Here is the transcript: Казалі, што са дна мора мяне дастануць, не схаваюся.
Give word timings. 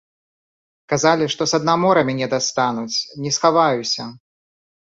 Казалі, 0.93 1.27
што 1.33 1.47
са 1.51 1.57
дна 1.63 1.75
мора 1.83 2.01
мяне 2.09 2.27
дастануць, 2.33 2.97
не 3.27 3.35
схаваюся. 3.39 4.03